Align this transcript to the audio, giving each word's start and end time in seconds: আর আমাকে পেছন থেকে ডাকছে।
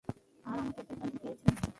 আর 0.45 0.57
আমাকে 0.59 0.81
পেছন 0.87 1.09
থেকে 1.13 1.29
ডাকছে। 1.37 1.61